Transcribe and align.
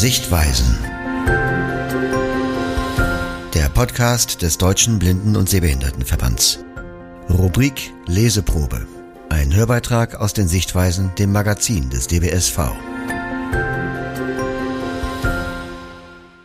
Sichtweisen. 0.00 0.78
Der 3.52 3.68
Podcast 3.74 4.40
des 4.40 4.56
Deutschen 4.56 4.98
Blinden- 4.98 5.36
und 5.36 5.50
Sehbehindertenverbands. 5.50 6.60
Rubrik 7.28 7.92
Leseprobe. 8.06 8.86
Ein 9.28 9.54
Hörbeitrag 9.54 10.14
aus 10.14 10.32
den 10.32 10.48
Sichtweisen, 10.48 11.14
dem 11.18 11.32
Magazin 11.32 11.90
des 11.90 12.06
DBSV. 12.06 12.70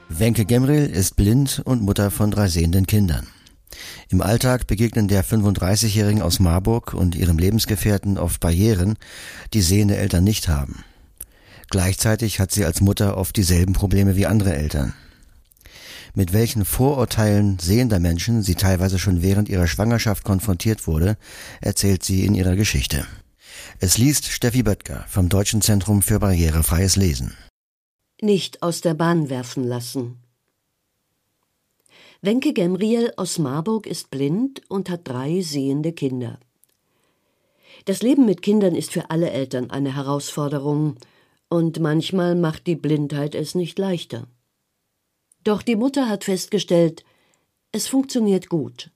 Wenke 0.09 0.43
Gemril 0.43 0.87
ist 0.87 1.15
blind 1.15 1.61
und 1.63 1.81
Mutter 1.81 2.11
von 2.11 2.31
drei 2.31 2.49
sehenden 2.49 2.85
Kindern. 2.85 3.25
Im 4.09 4.19
Alltag 4.19 4.67
begegnen 4.67 5.07
der 5.07 5.23
35-Jährigen 5.23 6.21
aus 6.21 6.41
Marburg 6.41 6.93
und 6.93 7.15
ihrem 7.15 7.37
Lebensgefährten 7.37 8.17
oft 8.17 8.41
Barrieren, 8.41 8.97
die 9.53 9.61
sehende 9.61 9.95
Eltern 9.95 10.25
nicht 10.25 10.49
haben. 10.49 10.83
Gleichzeitig 11.69 12.39
hat 12.39 12.51
sie 12.51 12.65
als 12.65 12.81
Mutter 12.81 13.17
oft 13.17 13.35
dieselben 13.35 13.73
Probleme 13.73 14.15
wie 14.15 14.25
andere 14.25 14.55
Eltern. 14.55 14.93
Mit 16.13 16.31
welchen 16.31 16.63
Vorurteilen 16.63 17.59
sehender 17.59 17.99
Menschen 17.99 18.41
sie 18.41 18.55
teilweise 18.55 18.99
schon 18.99 19.21
während 19.21 19.49
ihrer 19.49 19.67
Schwangerschaft 19.67 20.23
konfrontiert 20.23 20.87
wurde, 20.87 21.17
erzählt 21.59 22.03
sie 22.03 22.25
in 22.25 22.33
ihrer 22.33 22.55
Geschichte. 22.55 23.05
Es 23.79 23.97
liest 23.97 24.25
Steffi 24.27 24.63
Böttger 24.63 25.03
vom 25.09 25.27
Deutschen 25.27 25.61
Zentrum 25.61 26.01
für 26.01 26.19
barrierefreies 26.19 26.95
Lesen. 26.95 27.35
Nicht 28.21 28.63
aus 28.63 28.79
der 28.79 28.93
Bahn 28.93 29.29
werfen 29.29 29.65
lassen. 29.65 30.19
Wenke 32.21 32.53
Gemriel 32.53 33.11
aus 33.17 33.37
Marburg 33.37 33.85
ist 33.85 34.09
blind 34.09 34.61
und 34.69 34.89
hat 34.89 35.01
drei 35.03 35.41
sehende 35.41 35.91
Kinder. 35.91 36.39
Das 37.83 38.01
Leben 38.01 38.25
mit 38.25 38.41
Kindern 38.41 38.73
ist 38.73 38.93
für 38.93 39.09
alle 39.09 39.31
Eltern 39.31 39.69
eine 39.69 39.93
Herausforderung, 39.95 40.95
und 41.49 41.79
manchmal 41.79 42.35
macht 42.35 42.67
die 42.67 42.75
Blindheit 42.75 43.35
es 43.35 43.55
nicht 43.55 43.77
leichter. 43.79 44.27
Doch 45.43 45.61
die 45.61 45.75
Mutter 45.75 46.09
hat 46.09 46.23
festgestellt, 46.23 47.03
es 47.71 47.87
funktioniert 47.87 48.49
gut. 48.49 48.91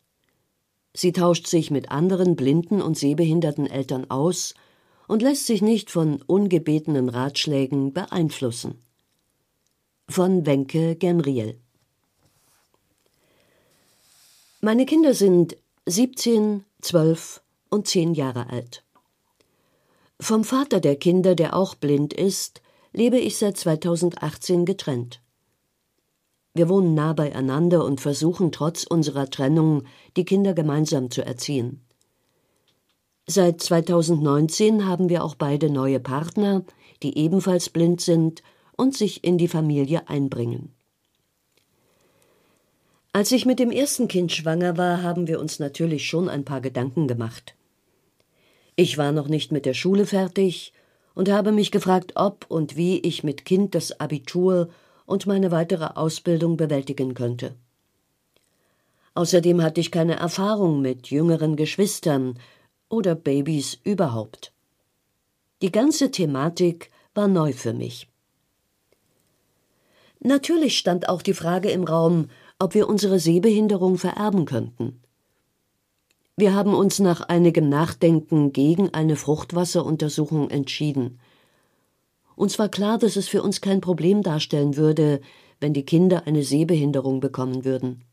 Sie 0.93 1.11
tauscht 1.11 1.47
sich 1.47 1.69
mit 1.71 1.91
anderen 1.91 2.35
blinden 2.35 2.81
und 2.81 2.97
sehbehinderten 2.97 3.67
Eltern 3.67 4.09
aus 4.09 4.55
und 5.07 5.21
lässt 5.21 5.45
sich 5.45 5.61
nicht 5.61 5.91
von 5.91 6.21
ungebetenen 6.23 7.09
Ratschlägen 7.09 7.93
beeinflussen. 7.93 8.81
Von 10.07 10.45
Wenke 10.45 10.95
Gemriel 10.95 11.59
meine 14.61 14.85
Kinder 14.85 15.13
sind 15.13 15.55
17, 15.85 16.65
12 16.81 17.41
und 17.69 17.87
10 17.87 18.13
Jahre 18.13 18.49
alt. 18.49 18.83
Vom 20.21 20.43
Vater 20.43 20.81
der 20.81 20.97
Kinder, 20.97 21.33
der 21.33 21.55
auch 21.55 21.75
blind 21.75 22.13
ist, 22.13 22.61
lebe 22.91 23.17
ich 23.17 23.37
seit 23.37 23.55
2018 23.57 24.65
getrennt. 24.65 25.21
Wir 26.53 26.67
wohnen 26.67 26.93
nah 26.93 27.13
beieinander 27.13 27.85
und 27.85 28.01
versuchen 28.01 28.51
trotz 28.51 28.83
unserer 28.83 29.29
Trennung, 29.29 29.83
die 30.17 30.25
Kinder 30.25 30.53
gemeinsam 30.53 31.09
zu 31.09 31.25
erziehen. 31.25 31.85
Seit 33.27 33.61
2019 33.61 34.85
haben 34.85 35.07
wir 35.07 35.23
auch 35.23 35.35
beide 35.35 35.69
neue 35.69 35.99
Partner, 35.99 36.65
die 37.01 37.17
ebenfalls 37.17 37.69
blind 37.69 38.01
sind 38.01 38.43
und 38.75 38.97
sich 38.97 39.23
in 39.23 39.37
die 39.37 39.47
Familie 39.47 40.09
einbringen. 40.09 40.73
Als 43.13 43.31
ich 43.31 43.45
mit 43.45 43.59
dem 43.59 43.71
ersten 43.71 44.07
Kind 44.07 44.31
schwanger 44.31 44.77
war, 44.77 45.01
haben 45.01 45.27
wir 45.27 45.39
uns 45.39 45.59
natürlich 45.59 46.07
schon 46.07 46.27
ein 46.27 46.43
paar 46.43 46.59
Gedanken 46.59 47.07
gemacht. 47.07 47.55
Ich 48.81 48.97
war 48.97 49.11
noch 49.11 49.27
nicht 49.27 49.51
mit 49.51 49.65
der 49.65 49.73
Schule 49.73 50.05
fertig 50.05 50.71
und 51.13 51.29
habe 51.29 51.51
mich 51.51 51.69
gefragt, 51.69 52.13
ob 52.15 52.45
und 52.47 52.77
wie 52.77 52.97
ich 52.99 53.25
mit 53.25 53.43
Kind 53.43 53.75
das 53.75 53.99
Abitur 53.99 54.69
und 55.05 55.27
meine 55.27 55.51
weitere 55.51 55.83
Ausbildung 55.95 56.55
bewältigen 56.55 57.13
könnte. 57.13 57.55
Außerdem 59.15 59.61
hatte 59.61 59.81
ich 59.81 59.91
keine 59.91 60.15
Erfahrung 60.15 60.81
mit 60.81 61.07
jüngeren 61.07 61.57
Geschwistern 61.57 62.39
oder 62.87 63.15
Babys 63.15 63.77
überhaupt. 63.83 64.53
Die 65.61 65.73
ganze 65.73 66.09
Thematik 66.09 66.89
war 67.13 67.27
neu 67.27 67.51
für 67.51 67.73
mich. 67.73 68.07
Natürlich 70.21 70.77
stand 70.77 71.09
auch 71.09 71.21
die 71.21 71.33
Frage 71.33 71.69
im 71.69 71.83
Raum, 71.83 72.29
ob 72.59 72.75
wir 72.75 72.87
unsere 72.87 73.19
Sehbehinderung 73.19 73.97
vererben 73.97 74.45
könnten. 74.45 75.01
Wir 76.39 76.55
haben 76.55 76.73
uns 76.73 76.99
nach 76.99 77.19
einigem 77.19 77.67
Nachdenken 77.67 78.53
gegen 78.53 78.93
eine 78.93 79.17
Fruchtwasseruntersuchung 79.17 80.49
entschieden. 80.49 81.19
Uns 82.37 82.57
war 82.57 82.69
klar, 82.69 82.97
dass 82.97 83.17
es 83.17 83.27
für 83.27 83.43
uns 83.43 83.59
kein 83.59 83.81
Problem 83.81 84.23
darstellen 84.23 84.77
würde, 84.77 85.19
wenn 85.59 85.73
die 85.73 85.83
Kinder 85.83 86.27
eine 86.27 86.43
Sehbehinderung 86.43 87.19
bekommen 87.19 87.65
würden. 87.65 88.05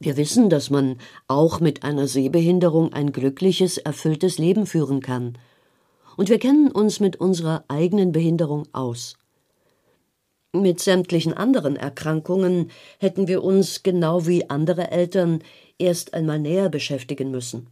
Wir 0.00 0.16
wissen, 0.16 0.50
dass 0.50 0.70
man 0.70 0.96
auch 1.28 1.60
mit 1.60 1.84
einer 1.84 2.08
Sehbehinderung 2.08 2.92
ein 2.92 3.12
glückliches, 3.12 3.78
erfülltes 3.78 4.38
Leben 4.38 4.66
führen 4.66 5.00
kann. 5.00 5.38
Und 6.16 6.30
wir 6.30 6.40
kennen 6.40 6.72
uns 6.72 6.98
mit 6.98 7.14
unserer 7.14 7.62
eigenen 7.68 8.10
Behinderung 8.10 8.64
aus. 8.72 9.18
Mit 10.52 10.80
sämtlichen 10.80 11.32
anderen 11.32 11.76
Erkrankungen 11.76 12.70
hätten 12.98 13.28
wir 13.28 13.44
uns, 13.44 13.84
genau 13.84 14.26
wie 14.26 14.50
andere 14.50 14.90
Eltern, 14.90 15.44
erst 15.78 16.14
einmal 16.14 16.38
näher 16.38 16.68
beschäftigen 16.68 17.30
müssen. 17.30 17.68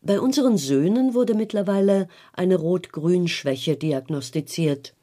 Bei 0.00 0.20
unseren 0.20 0.56
Söhnen 0.58 1.14
wurde 1.14 1.34
mittlerweile 1.34 2.08
eine 2.32 2.56
Rot-Grün-Schwäche 2.56 3.76
diagnostiziert. 3.76 4.94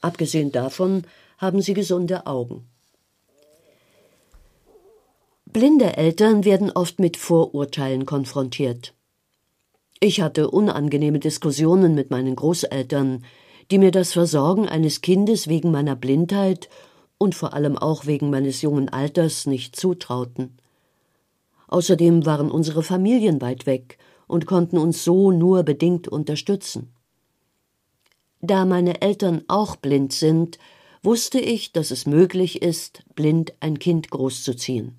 Abgesehen 0.00 0.52
davon 0.52 1.02
haben 1.38 1.60
sie 1.60 1.74
gesunde 1.74 2.26
Augen. 2.26 2.66
Blinde 5.46 5.96
Eltern 5.96 6.44
werden 6.44 6.70
oft 6.70 7.00
mit 7.00 7.16
Vorurteilen 7.16 8.06
konfrontiert. 8.06 8.94
Ich 9.98 10.22
hatte 10.22 10.50
unangenehme 10.50 11.18
Diskussionen 11.18 11.94
mit 11.94 12.10
meinen 12.10 12.36
Großeltern, 12.36 13.24
die 13.70 13.78
mir 13.78 13.90
das 13.90 14.12
Versorgen 14.12 14.68
eines 14.68 15.02
Kindes 15.02 15.48
wegen 15.48 15.70
meiner 15.70 15.96
Blindheit 15.96 16.68
und 17.20 17.34
vor 17.34 17.52
allem 17.52 17.76
auch 17.76 18.06
wegen 18.06 18.30
meines 18.30 18.62
jungen 18.62 18.88
Alters 18.88 19.44
nicht 19.44 19.76
zutrauten. 19.76 20.56
Außerdem 21.68 22.24
waren 22.24 22.50
unsere 22.50 22.82
Familien 22.82 23.42
weit 23.42 23.66
weg 23.66 23.98
und 24.26 24.46
konnten 24.46 24.78
uns 24.78 25.04
so 25.04 25.30
nur 25.30 25.62
bedingt 25.62 26.08
unterstützen. 26.08 26.94
Da 28.40 28.64
meine 28.64 29.02
Eltern 29.02 29.44
auch 29.48 29.76
blind 29.76 30.14
sind, 30.14 30.58
wusste 31.02 31.38
ich, 31.38 31.72
dass 31.72 31.90
es 31.90 32.06
möglich 32.06 32.62
ist, 32.62 33.02
blind 33.14 33.52
ein 33.60 33.78
Kind 33.78 34.10
großzuziehen. 34.10 34.98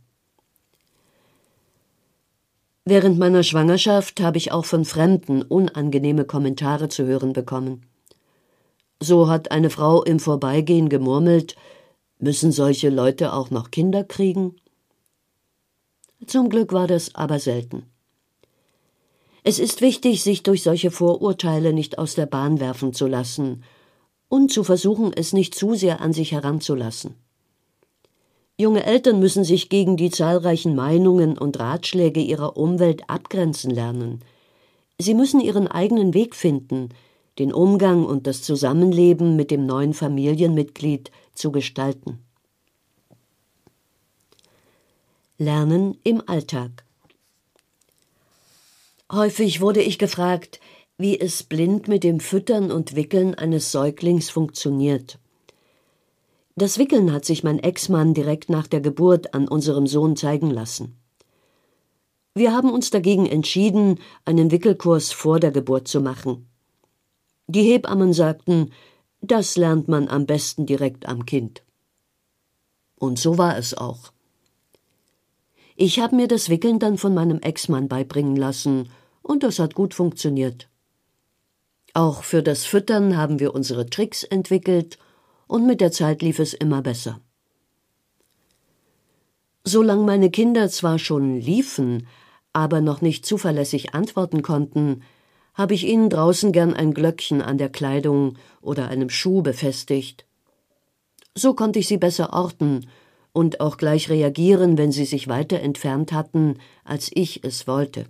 Während 2.86 3.18
meiner 3.18 3.42
Schwangerschaft 3.42 4.22
habe 4.22 4.38
ich 4.38 4.52
auch 4.52 4.66
von 4.66 4.86
Fremden 4.86 5.42
unangenehme 5.42 6.26
Kommentare 6.26 6.88
zu 6.88 7.06
hören 7.06 7.34
bekommen. 7.34 7.82
So 9.00 9.28
hat 9.28 9.50
eine 9.50 9.72
Frau 9.72 10.04
im 10.04 10.20
Vorbeigehen 10.20 10.88
gemurmelt, 10.88 11.56
müssen 12.22 12.52
solche 12.52 12.90
Leute 12.90 13.34
auch 13.34 13.50
noch 13.50 13.72
Kinder 13.72 14.04
kriegen? 14.04 14.56
Zum 16.26 16.50
Glück 16.50 16.72
war 16.72 16.88
das 16.88 17.16
aber 17.16 17.40
selten. 17.40 17.88
Es 19.44 19.58
ist 19.58 19.82
wichtig, 19.82 20.22
sich 20.22 20.44
durch 20.44 20.62
solche 20.62 20.92
Vorurteile 20.92 21.74
nicht 21.74 21.98
aus 21.98 22.14
der 22.14 22.28
Bahn 22.28 22.60
werfen 22.60 22.94
zu 22.94 23.08
lassen 23.08 23.64
und 24.30 24.52
zu 24.52 24.64
versuchen, 24.64 25.12
es 25.14 25.34
nicht 25.34 25.56
zu 25.56 25.74
sehr 25.74 26.00
an 26.00 26.14
sich 26.14 26.32
heranzulassen. 26.32 27.16
Junge 28.58 28.84
Eltern 28.86 29.20
müssen 29.20 29.44
sich 29.44 29.70
gegen 29.70 29.98
die 29.98 30.12
zahlreichen 30.12 30.76
Meinungen 30.76 31.38
und 31.40 31.60
Ratschläge 31.60 32.20
ihrer 32.20 32.56
Umwelt 32.56 33.10
abgrenzen 33.10 33.72
lernen. 33.72 34.22
Sie 35.00 35.16
müssen 35.16 35.42
ihren 35.42 35.68
eigenen 35.68 36.14
Weg 36.14 36.36
finden, 36.36 36.90
den 37.42 37.52
Umgang 37.52 38.06
und 38.06 38.28
das 38.28 38.44
Zusammenleben 38.44 39.36
mit 39.36 39.50
dem 39.50 39.66
neuen 39.66 39.96
Familienmitglied 39.96 41.10
zu 41.34 41.52
gestalten. 41.52 42.20
Lernen 45.40 45.98
im 46.04 46.22
Alltag 46.28 46.86
Häufig 49.12 49.60
wurde 49.60 49.82
ich 49.82 49.98
gefragt, 49.98 50.60
wie 51.00 51.20
es 51.20 51.42
blind 51.42 51.88
mit 51.88 52.04
dem 52.04 52.20
Füttern 52.20 52.72
und 52.72 52.96
Wickeln 52.96 53.34
eines 53.34 53.72
Säuglings 53.72 54.30
funktioniert. 54.30 55.18
Das 56.56 56.78
Wickeln 56.78 57.12
hat 57.12 57.26
sich 57.26 57.44
mein 57.44 57.58
Ex-Mann 57.58 58.14
direkt 58.14 58.52
nach 58.52 58.68
der 58.68 58.82
Geburt 58.82 59.34
an 59.34 59.48
unserem 59.48 59.88
Sohn 59.88 60.16
zeigen 60.16 60.52
lassen. 60.52 61.02
Wir 62.36 62.54
haben 62.54 62.70
uns 62.70 62.92
dagegen 62.92 63.26
entschieden, 63.26 64.00
einen 64.26 64.52
Wickelkurs 64.52 65.12
vor 65.12 65.40
der 65.40 65.52
Geburt 65.52 65.88
zu 65.88 66.02
machen. 66.02 66.51
Die 67.52 67.64
Hebammen 67.64 68.14
sagten, 68.14 68.72
das 69.20 69.58
lernt 69.58 69.90
man 69.90 70.08
am 70.08 70.26
besten 70.26 70.66
direkt 70.66 71.06
am 71.06 71.26
Kind. 71.26 71.64
Und 72.96 73.20
so 73.20 73.38
war 73.38 73.58
es 73.58 73.74
auch. 73.74 74.14
Ich 75.76 76.00
habe 76.00 76.16
mir 76.16 76.30
das 76.30 76.48
Wickeln 76.48 76.80
dann 76.80 76.98
von 76.98 77.14
meinem 77.14 77.40
Ex-Mann 77.40 77.90
beibringen 77.90 78.38
lassen, 78.38 78.90
und 79.22 79.44
das 79.44 79.60
hat 79.60 79.76
gut 79.76 79.94
funktioniert. 79.94 80.70
Auch 81.94 82.24
für 82.24 82.42
das 82.42 82.64
Füttern 82.64 83.18
haben 83.18 83.42
wir 83.42 83.54
unsere 83.54 83.86
Tricks 83.86 84.24
entwickelt 84.24 84.98
und 85.48 85.68
mit 85.68 85.82
der 85.82 85.92
Zeit 85.92 86.22
lief 86.22 86.40
es 86.40 86.54
immer 86.54 86.82
besser. 86.82 87.20
Solange 89.66 90.04
meine 90.04 90.32
Kinder 90.32 90.70
zwar 90.70 91.00
schon 91.00 91.38
liefen, 91.38 92.08
aber 92.54 92.80
noch 92.80 93.02
nicht 93.02 93.26
zuverlässig 93.26 93.94
antworten 93.94 94.42
konnten, 94.42 95.04
habe 95.54 95.74
ich 95.74 95.86
ihnen 95.86 96.10
draußen 96.10 96.52
gern 96.52 96.74
ein 96.74 96.94
Glöckchen 96.94 97.42
an 97.42 97.58
der 97.58 97.70
Kleidung 97.70 98.38
oder 98.62 98.88
einem 98.88 99.10
Schuh 99.10 99.42
befestigt. 99.42 100.26
So 101.36 101.54
konnte 101.54 101.80
ich 101.80 101.88
sie 101.88 101.98
besser 101.98 102.34
orten 102.34 102.88
und 103.34 103.60
auch 103.60 103.78
gleich 103.78 104.10
reagieren, 104.10 104.78
wenn 104.78 104.92
sie 104.92 105.06
sich 105.06 105.28
weiter 105.28 105.60
entfernt 105.60 106.12
hatten, 106.12 106.58
als 106.84 107.10
ich 107.14 107.44
es 107.44 107.68
wollte. 107.68 108.06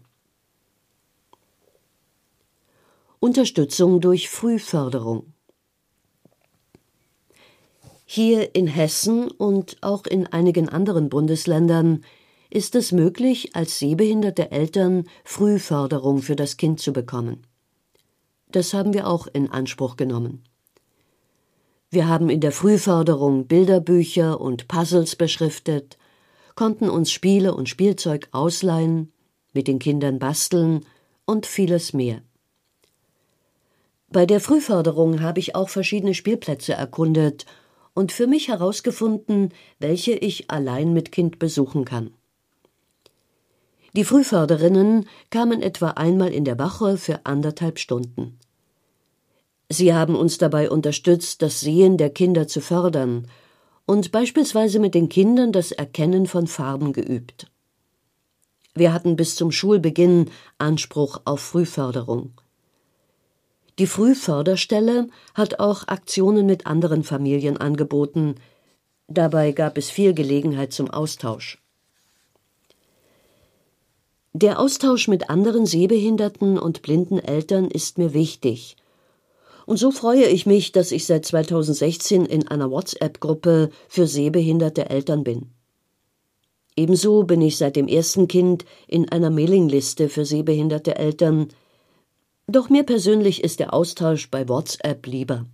Unterstützung 3.19 4.01
durch 4.01 4.29
Frühförderung 4.29 5.33
Hier 8.05 8.55
in 8.55 8.65
Hessen 8.65 9.29
und 9.29 9.77
auch 9.81 10.05
in 10.05 10.25
einigen 10.25 10.69
anderen 10.69 11.09
Bundesländern 11.09 12.03
ist 12.51 12.75
es 12.75 12.91
möglich, 12.91 13.55
als 13.55 13.79
sehbehinderte 13.79 14.51
Eltern 14.51 15.05
Frühförderung 15.23 16.21
für 16.21 16.35
das 16.35 16.57
Kind 16.57 16.79
zu 16.79 16.93
bekommen. 16.93 17.47
Das 18.51 18.73
haben 18.73 18.93
wir 18.93 19.07
auch 19.07 19.27
in 19.27 19.49
Anspruch 19.49 19.95
genommen. 19.95 20.43
Wir 21.89 22.07
haben 22.07 22.29
in 22.29 22.41
der 22.41 22.51
Frühförderung 22.51 23.47
Bilderbücher 23.47 24.39
und 24.39 24.67
Puzzles 24.67 25.15
beschriftet, 25.15 25.97
konnten 26.55 26.89
uns 26.89 27.11
Spiele 27.11 27.55
und 27.55 27.69
Spielzeug 27.69 28.27
ausleihen, 28.31 29.11
mit 29.53 29.67
den 29.67 29.79
Kindern 29.79 30.19
basteln 30.19 30.85
und 31.25 31.45
vieles 31.45 31.93
mehr. 31.93 32.21
Bei 34.09 34.25
der 34.25 34.41
Frühförderung 34.41 35.21
habe 35.21 35.39
ich 35.39 35.55
auch 35.55 35.69
verschiedene 35.69 36.13
Spielplätze 36.13 36.73
erkundet 36.73 37.45
und 37.93 38.11
für 38.11 38.27
mich 38.27 38.49
herausgefunden, 38.49 39.53
welche 39.79 40.11
ich 40.11 40.51
allein 40.51 40.91
mit 40.91 41.13
Kind 41.13 41.39
besuchen 41.39 41.85
kann. 41.85 42.11
Die 43.93 44.05
Frühförderinnen 44.05 45.05
kamen 45.29 45.61
etwa 45.61 45.89
einmal 45.91 46.31
in 46.31 46.45
der 46.45 46.57
Woche 46.57 46.97
für 46.97 47.25
anderthalb 47.25 47.77
Stunden. 47.77 48.39
Sie 49.69 49.93
haben 49.93 50.15
uns 50.15 50.37
dabei 50.37 50.69
unterstützt, 50.69 51.41
das 51.41 51.59
Sehen 51.59 51.97
der 51.97 52.09
Kinder 52.09 52.47
zu 52.47 52.61
fördern 52.61 53.27
und 53.85 54.11
beispielsweise 54.11 54.79
mit 54.79 54.95
den 54.95 55.09
Kindern 55.09 55.51
das 55.51 55.71
Erkennen 55.71 56.25
von 56.25 56.47
Farben 56.47 56.93
geübt. 56.93 57.47
Wir 58.73 58.93
hatten 58.93 59.17
bis 59.17 59.35
zum 59.35 59.51
Schulbeginn 59.51 60.29
Anspruch 60.57 61.21
auf 61.25 61.41
Frühförderung. 61.41 62.33
Die 63.79 63.87
Frühförderstelle 63.87 65.07
hat 65.33 65.59
auch 65.59 65.87
Aktionen 65.87 66.45
mit 66.45 66.67
anderen 66.67 67.03
Familien 67.03 67.57
angeboten. 67.57 68.35
Dabei 69.07 69.51
gab 69.51 69.77
es 69.77 69.89
viel 69.89 70.13
Gelegenheit 70.13 70.71
zum 70.71 70.89
Austausch. 70.89 71.61
Der 74.33 74.59
Austausch 74.59 75.09
mit 75.09 75.29
anderen 75.29 75.65
sehbehinderten 75.65 76.57
und 76.57 76.81
blinden 76.81 77.19
Eltern 77.19 77.69
ist 77.69 77.97
mir 77.97 78.13
wichtig. 78.13 78.77
Und 79.65 79.77
so 79.77 79.91
freue 79.91 80.25
ich 80.25 80.45
mich, 80.45 80.71
dass 80.71 80.93
ich 80.93 81.05
seit 81.05 81.25
2016 81.25 82.25
in 82.25 82.47
einer 82.47 82.71
WhatsApp-Gruppe 82.71 83.69
für 83.89 84.07
sehbehinderte 84.07 84.89
Eltern 84.89 85.25
bin. 85.25 85.49
Ebenso 86.77 87.23
bin 87.23 87.41
ich 87.41 87.57
seit 87.57 87.75
dem 87.75 87.89
ersten 87.89 88.29
Kind 88.29 88.63
in 88.87 89.09
einer 89.09 89.29
Mailingliste 89.29 90.07
für 90.07 90.23
sehbehinderte 90.23 90.95
Eltern. 90.95 91.49
Doch 92.47 92.69
mir 92.69 92.83
persönlich 92.83 93.43
ist 93.43 93.59
der 93.59 93.73
Austausch 93.73 94.31
bei 94.31 94.47
WhatsApp 94.47 95.05
lieber. 95.07 95.45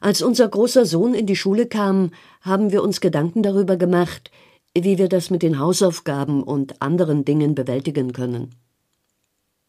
Als 0.00 0.20
unser 0.20 0.48
großer 0.48 0.84
Sohn 0.84 1.14
in 1.14 1.26
die 1.26 1.36
Schule 1.36 1.66
kam, 1.66 2.10
haben 2.42 2.72
wir 2.72 2.82
uns 2.82 3.00
Gedanken 3.00 3.42
darüber 3.42 3.76
gemacht, 3.76 4.30
wie 4.74 4.98
wir 4.98 5.08
das 5.08 5.30
mit 5.30 5.42
den 5.42 5.58
Hausaufgaben 5.58 6.42
und 6.42 6.80
anderen 6.80 7.24
Dingen 7.24 7.54
bewältigen 7.54 8.12
können. 8.12 8.54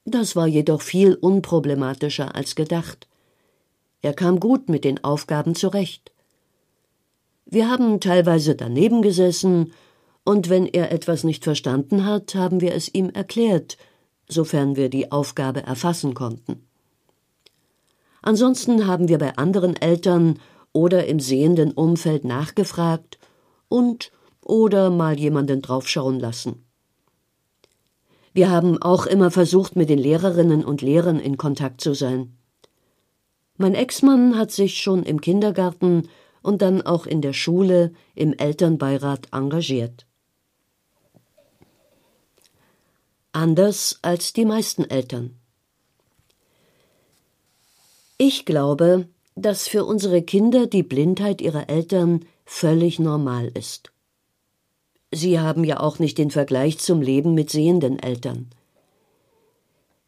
Das 0.05 0.35
war 0.35 0.47
jedoch 0.47 0.81
viel 0.81 1.15
unproblematischer 1.15 2.35
als 2.35 2.55
gedacht. 2.55 3.07
Er 4.01 4.13
kam 4.13 4.39
gut 4.39 4.69
mit 4.69 4.83
den 4.83 5.03
Aufgaben 5.03 5.55
zurecht. 5.55 6.11
Wir 7.45 7.69
haben 7.69 7.99
teilweise 7.99 8.55
daneben 8.55 9.01
gesessen, 9.01 9.73
und 10.25 10.49
wenn 10.49 10.65
er 10.65 10.91
etwas 10.93 11.25
nicht 11.25 11.43
verstanden 11.43 12.05
hat, 12.05 12.33
haben 12.35 12.61
wir 12.61 12.73
es 12.73 12.93
ihm 12.93 13.09
erklärt, 13.09 13.77
sofern 14.29 14.77
wir 14.77 14.89
die 14.89 15.11
Aufgabe 15.11 15.63
erfassen 15.63 16.13
konnten. 16.13 16.65
Ansonsten 18.21 18.87
haben 18.87 19.09
wir 19.09 19.17
bei 19.17 19.35
anderen 19.35 19.75
Eltern 19.75 20.39
oder 20.71 21.07
im 21.07 21.19
sehenden 21.19 21.71
Umfeld 21.71 22.23
nachgefragt 22.23 23.19
und 23.67 24.13
oder 24.43 24.89
mal 24.89 25.19
jemanden 25.19 25.61
draufschauen 25.61 26.19
lassen. 26.19 26.65
Wir 28.33 28.49
haben 28.49 28.81
auch 28.81 29.05
immer 29.05 29.29
versucht, 29.29 29.75
mit 29.75 29.89
den 29.89 29.99
Lehrerinnen 29.99 30.65
und 30.65 30.81
Lehrern 30.81 31.19
in 31.19 31.37
Kontakt 31.37 31.81
zu 31.81 31.93
sein. 31.93 32.35
Mein 33.57 33.75
Ex-Mann 33.75 34.37
hat 34.37 34.51
sich 34.51 34.81
schon 34.81 35.03
im 35.03 35.21
Kindergarten 35.21 36.09
und 36.41 36.61
dann 36.61 36.81
auch 36.81 37.05
in 37.05 37.21
der 37.21 37.33
Schule 37.33 37.93
im 38.15 38.33
Elternbeirat 38.33 39.27
engagiert. 39.31 40.07
Anders 43.31 43.99
als 44.01 44.33
die 44.33 44.45
meisten 44.45 44.83
Eltern. 44.83 45.39
Ich 48.17 48.45
glaube, 48.45 49.07
dass 49.35 49.67
für 49.67 49.85
unsere 49.85 50.21
Kinder 50.21 50.67
die 50.67 50.83
Blindheit 50.83 51.41
ihrer 51.41 51.69
Eltern 51.69 52.25
völlig 52.45 52.99
normal 52.99 53.51
ist. 53.53 53.92
Sie 55.13 55.39
haben 55.39 55.63
ja 55.63 55.79
auch 55.79 55.99
nicht 55.99 56.17
den 56.17 56.31
Vergleich 56.31 56.79
zum 56.79 57.01
Leben 57.01 57.35
mit 57.35 57.51
sehenden 57.51 57.99
Eltern. 57.99 58.49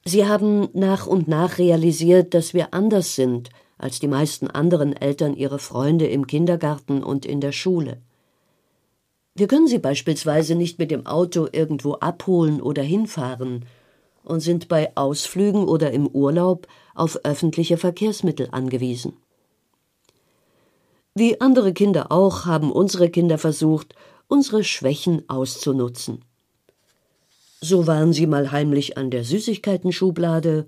Sie 0.04 0.26
haben 0.26 0.70
nach 0.74 1.06
und 1.06 1.28
nach 1.28 1.60
realisiert, 1.60 2.34
dass 2.34 2.54
wir 2.54 2.74
anders 2.74 3.16
sind 3.16 3.50
als 3.78 4.00
die 4.00 4.08
meisten 4.08 4.48
anderen 4.48 4.96
Eltern 4.96 5.36
ihre 5.36 5.60
Freunde 5.60 6.08
im 6.08 6.28
Kindergarten 6.28 7.04
und 7.04 7.26
in 7.26 7.40
der 7.40 7.52
Schule. 7.52 8.02
Wir 9.36 9.48
können 9.48 9.68
sie 9.68 9.80
beispielsweise 9.80 10.56
nicht 10.56 10.80
mit 10.80 10.92
dem 10.92 11.06
Auto 11.06 11.48
irgendwo 11.52 11.94
abholen 11.94 12.62
oder 12.62 12.82
hinfahren 12.82 13.66
und 14.24 14.40
sind 14.40 14.70
bei 14.70 14.96
Ausflügen 14.96 15.68
oder 15.68 15.92
im 15.92 16.08
Urlaub 16.08 16.68
auf 16.96 17.20
öffentliche 17.24 17.78
Verkehrsmittel 17.78 18.48
angewiesen. 18.52 19.18
Wie 21.14 21.40
andere 21.42 21.74
Kinder 21.74 22.12
auch 22.12 22.46
haben 22.46 22.72
unsere 22.72 23.10
Kinder 23.10 23.38
versucht, 23.38 23.94
unsere 24.28 24.64
Schwächen 24.64 25.28
auszunutzen. 25.30 26.24
So 27.62 27.88
waren 27.88 28.14
sie 28.14 28.28
mal 28.28 28.52
heimlich 28.52 28.98
an 28.98 29.10
der 29.10 29.24
Süßigkeitenschublade 29.24 30.68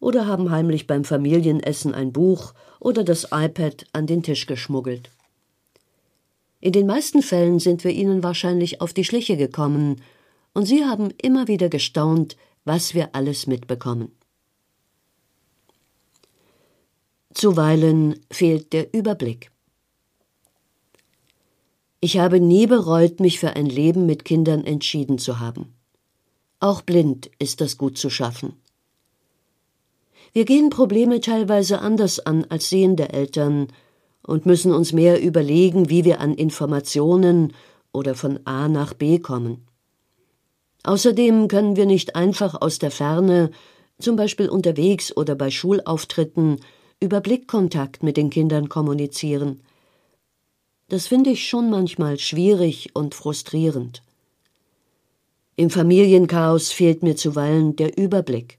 oder 0.00 0.26
haben 0.26 0.50
heimlich 0.50 0.86
beim 0.86 1.04
Familienessen 1.04 1.94
ein 1.94 2.12
Buch 2.12 2.52
oder 2.80 3.04
das 3.04 3.28
iPad 3.32 3.86
an 3.92 4.06
den 4.06 4.22
Tisch 4.22 4.46
geschmuggelt. 4.46 5.10
In 6.60 6.72
den 6.72 6.86
meisten 6.86 7.22
Fällen 7.22 7.58
sind 7.58 7.84
wir 7.84 7.90
ihnen 7.90 8.22
wahrscheinlich 8.22 8.80
auf 8.80 8.92
die 8.92 9.04
Schliche 9.04 9.36
gekommen, 9.36 10.02
und 10.54 10.66
sie 10.66 10.84
haben 10.84 11.10
immer 11.20 11.48
wieder 11.48 11.68
gestaunt, 11.68 12.36
was 12.64 12.94
wir 12.94 13.14
alles 13.14 13.46
mitbekommen. 13.46 14.12
Zuweilen 17.34 18.20
fehlt 18.30 18.72
der 18.72 18.94
Überblick. 18.94 19.50
Ich 22.04 22.18
habe 22.18 22.38
nie 22.38 22.66
bereut, 22.66 23.18
mich 23.18 23.40
für 23.40 23.56
ein 23.56 23.64
Leben 23.64 24.04
mit 24.04 24.26
Kindern 24.26 24.62
entschieden 24.66 25.16
zu 25.16 25.40
haben. 25.40 25.72
Auch 26.60 26.82
blind 26.82 27.30
ist 27.38 27.62
das 27.62 27.78
gut 27.78 27.96
zu 27.96 28.10
schaffen. 28.10 28.60
Wir 30.34 30.44
gehen 30.44 30.68
Probleme 30.68 31.22
teilweise 31.22 31.78
anders 31.78 32.20
an 32.20 32.44
als 32.50 32.68
sehende 32.68 33.08
Eltern 33.08 33.68
und 34.22 34.44
müssen 34.44 34.74
uns 34.74 34.92
mehr 34.92 35.22
überlegen, 35.22 35.88
wie 35.88 36.04
wir 36.04 36.20
an 36.20 36.34
Informationen 36.34 37.54
oder 37.90 38.14
von 38.14 38.38
A 38.44 38.68
nach 38.68 38.92
B 38.92 39.18
kommen. 39.18 39.66
Außerdem 40.82 41.48
können 41.48 41.76
wir 41.76 41.86
nicht 41.86 42.16
einfach 42.16 42.60
aus 42.60 42.78
der 42.78 42.90
Ferne, 42.90 43.50
zum 43.98 44.16
Beispiel 44.16 44.50
unterwegs 44.50 45.16
oder 45.16 45.34
bei 45.36 45.50
Schulauftritten, 45.50 46.60
über 47.00 47.22
Blickkontakt 47.22 48.02
mit 48.02 48.18
den 48.18 48.28
Kindern 48.28 48.68
kommunizieren– 48.68 49.62
das 50.88 51.06
finde 51.06 51.30
ich 51.30 51.48
schon 51.48 51.70
manchmal 51.70 52.18
schwierig 52.18 52.90
und 52.94 53.14
frustrierend. 53.14 54.02
Im 55.56 55.70
Familienchaos 55.70 56.72
fehlt 56.72 57.02
mir 57.02 57.16
zuweilen 57.16 57.76
der 57.76 57.96
Überblick. 57.96 58.58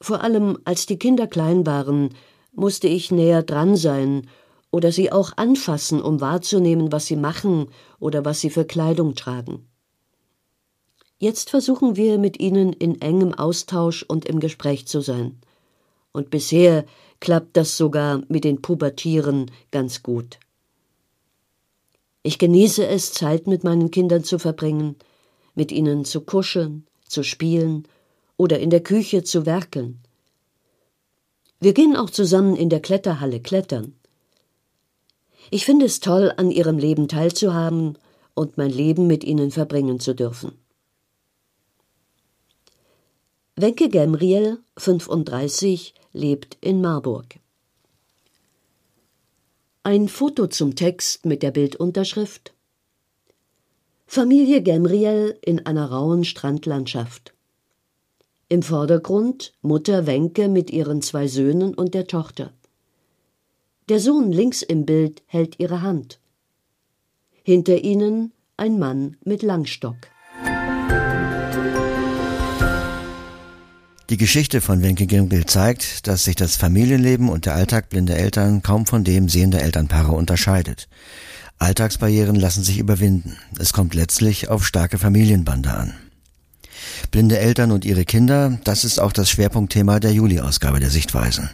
Vor 0.00 0.22
allem 0.22 0.58
als 0.64 0.86
die 0.86 0.98
Kinder 0.98 1.26
klein 1.26 1.66
waren, 1.66 2.14
musste 2.52 2.88
ich 2.88 3.10
näher 3.10 3.42
dran 3.42 3.76
sein 3.76 4.28
oder 4.70 4.92
sie 4.92 5.10
auch 5.10 5.32
anfassen, 5.36 6.00
um 6.00 6.20
wahrzunehmen, 6.20 6.92
was 6.92 7.06
sie 7.06 7.16
machen 7.16 7.66
oder 7.98 8.24
was 8.24 8.40
sie 8.40 8.50
für 8.50 8.64
Kleidung 8.64 9.14
tragen. 9.14 9.66
Jetzt 11.18 11.50
versuchen 11.50 11.96
wir 11.96 12.18
mit 12.18 12.38
ihnen 12.38 12.72
in 12.72 13.00
engem 13.00 13.34
Austausch 13.34 14.04
und 14.04 14.24
im 14.26 14.38
Gespräch 14.38 14.86
zu 14.86 15.00
sein. 15.00 15.40
Und 16.12 16.30
bisher 16.30 16.84
klappt 17.18 17.56
das 17.56 17.76
sogar 17.76 18.22
mit 18.28 18.44
den 18.44 18.62
Pubertieren 18.62 19.50
ganz 19.72 20.04
gut. 20.04 20.38
Ich 22.22 22.38
genieße 22.38 22.86
es, 22.86 23.12
Zeit 23.12 23.46
mit 23.46 23.64
meinen 23.64 23.90
Kindern 23.90 24.24
zu 24.24 24.38
verbringen, 24.38 24.96
mit 25.54 25.72
ihnen 25.72 26.04
zu 26.04 26.20
kuscheln, 26.20 26.86
zu 27.06 27.22
spielen 27.22 27.86
oder 28.36 28.58
in 28.58 28.70
der 28.70 28.82
Küche 28.82 29.22
zu 29.22 29.46
werkeln. 29.46 30.00
Wir 31.60 31.74
gehen 31.74 31.96
auch 31.96 32.10
zusammen 32.10 32.54
in 32.56 32.68
der 32.68 32.80
Kletterhalle 32.80 33.40
klettern. 33.40 33.94
Ich 35.50 35.64
finde 35.64 35.86
es 35.86 36.00
toll, 36.00 36.32
an 36.36 36.50
ihrem 36.50 36.78
Leben 36.78 37.08
teilzuhaben 37.08 37.98
und 38.34 38.58
mein 38.58 38.70
Leben 38.70 39.06
mit 39.06 39.24
ihnen 39.24 39.50
verbringen 39.50 39.98
zu 39.98 40.14
dürfen. 40.14 40.52
Wenke 43.56 43.88
Gemriel, 43.88 44.58
35, 44.76 45.94
lebt 46.12 46.58
in 46.60 46.80
Marburg. 46.80 47.40
Ein 49.90 50.08
Foto 50.08 50.48
zum 50.48 50.74
Text 50.74 51.24
mit 51.24 51.42
der 51.42 51.50
Bildunterschrift 51.50 52.52
Familie 54.06 54.62
Gemriel 54.62 55.38
in 55.40 55.64
einer 55.64 55.86
rauen 55.86 56.26
Strandlandschaft. 56.26 57.32
Im 58.50 58.60
Vordergrund 58.60 59.54
Mutter 59.62 60.06
Wenke 60.06 60.50
mit 60.50 60.70
ihren 60.70 61.00
zwei 61.00 61.26
Söhnen 61.26 61.72
und 61.72 61.94
der 61.94 62.06
Tochter. 62.06 62.52
Der 63.88 63.98
Sohn 63.98 64.30
links 64.30 64.60
im 64.60 64.84
Bild 64.84 65.22
hält 65.24 65.58
ihre 65.58 65.80
Hand. 65.80 66.20
Hinter 67.42 67.82
ihnen 67.82 68.32
ein 68.58 68.78
Mann 68.78 69.16
mit 69.24 69.42
Langstock. 69.42 69.96
Die 74.10 74.16
Geschichte 74.16 74.62
von 74.62 74.80
Wenke 74.80 75.06
Gimgel 75.06 75.44
zeigt, 75.44 76.06
dass 76.06 76.24
sich 76.24 76.34
das 76.34 76.56
Familienleben 76.56 77.28
und 77.28 77.44
der 77.44 77.54
Alltag 77.54 77.90
blinder 77.90 78.16
Eltern 78.16 78.62
kaum 78.62 78.86
von 78.86 79.04
dem 79.04 79.28
sehender 79.28 79.60
Elternpaare 79.60 80.12
unterscheidet. 80.12 80.88
Alltagsbarrieren 81.58 82.34
lassen 82.34 82.64
sich 82.64 82.78
überwinden. 82.78 83.36
Es 83.58 83.74
kommt 83.74 83.94
letztlich 83.94 84.48
auf 84.48 84.66
starke 84.66 84.96
Familienbande 84.96 85.70
an. 85.74 85.92
Blinde 87.10 87.38
Eltern 87.38 87.70
und 87.70 87.84
ihre 87.84 88.06
Kinder, 88.06 88.58
das 88.64 88.82
ist 88.82 88.98
auch 88.98 89.12
das 89.12 89.28
Schwerpunktthema 89.28 90.00
der 90.00 90.14
Juli-Ausgabe 90.14 90.80
der 90.80 90.88
Sichtweisen. 90.90 91.50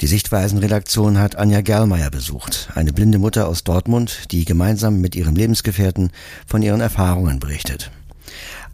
Die 0.00 0.08
Sichtweisen-Redaktion 0.08 1.18
hat 1.18 1.36
Anja 1.36 1.60
Gerlmeier 1.60 2.10
besucht, 2.10 2.70
eine 2.74 2.92
blinde 2.92 3.18
Mutter 3.18 3.46
aus 3.46 3.62
Dortmund, 3.62 4.32
die 4.32 4.44
gemeinsam 4.44 5.00
mit 5.00 5.14
ihrem 5.14 5.36
Lebensgefährten 5.36 6.10
von 6.44 6.60
ihren 6.60 6.80
Erfahrungen 6.80 7.38
berichtet. 7.38 7.92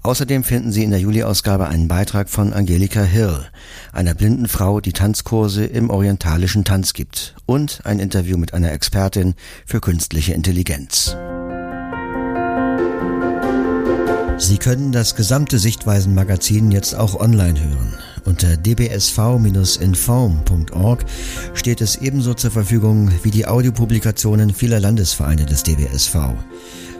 Außerdem 0.05 0.45
finden 0.45 0.71
Sie 0.71 0.85
in 0.85 0.91
der 0.91 1.01
Juli-Ausgabe 1.01 1.67
einen 1.67 1.89
Beitrag 1.89 2.29
von 2.29 2.53
Angelika 2.53 3.03
Hill, 3.03 3.39
einer 3.91 4.13
blinden 4.13 4.49
Frau, 4.49 4.83
die 4.83 4.93
Tanzkurse 4.93 5.65
im 5.65 5.89
orientalischen 5.89 6.63
Tanz 6.63 6.93
gibt, 6.93 7.35
und 7.47 7.81
ein 7.85 8.01
Interview 8.01 8.37
mit 8.37 8.53
einer 8.53 8.73
Expertin 8.73 9.33
für 9.65 9.81
künstliche 9.81 10.35
Intelligenz. 10.35 11.17
Sie 14.37 14.59
können 14.59 14.93
das 14.93 15.15
gesamte 15.15 15.59
Sichtweisen-Magazin 15.59 16.71
jetzt 16.71 16.95
auch 16.95 17.19
online 17.19 17.59
hören. 17.59 17.95
Unter 18.27 18.59
dbsv-inform.org 18.59 21.05
steht 21.55 21.81
es 21.81 21.97
ebenso 21.97 22.35
zur 22.35 22.51
Verfügung 22.51 23.11
wie 23.23 23.31
die 23.31 23.47
Audiopublikationen 23.47 24.53
vieler 24.53 24.81
Landesvereine 24.81 25.47
des 25.47 25.63
DBSV. 25.63 26.35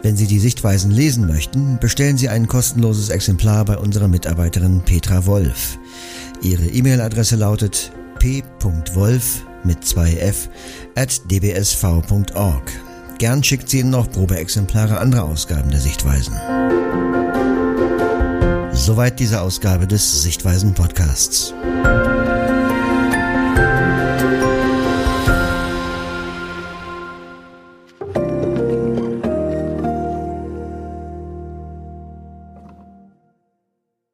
Wenn 0.05 0.15
Sie 0.15 0.27
die 0.27 0.37
Sichtweisen 0.37 0.91
lesen 0.91 1.25
möchten, 1.25 1.79
bestellen 1.79 2.15
Sie 2.15 2.29
ein 2.29 2.47
kostenloses 2.47 3.09
Exemplar 3.09 3.65
bei 3.65 3.75
unserer 3.75 4.07
Mitarbeiterin 4.07 4.81
Petra 4.81 5.25
Wolf. 5.25 5.79
Ihre 6.43 6.67
E-Mail-Adresse 6.67 7.35
lautet 7.35 7.91
p.wolf 8.19 9.47
mit 9.63 9.79
2f 9.79 10.47
at 10.93 11.31
dbsv.org. 11.31 12.71
Gern 13.17 13.43
schickt 13.43 13.67
sie 13.67 13.79
Ihnen 13.79 13.89
noch 13.89 14.11
Probeexemplare 14.11 14.99
anderer 14.99 15.23
Ausgaben 15.23 15.71
der 15.71 15.79
Sichtweisen. 15.79 16.35
Soweit 18.73 19.19
diese 19.19 19.41
Ausgabe 19.41 19.87
des 19.87 20.21
Sichtweisen 20.21 20.75
Podcasts. 20.75 21.51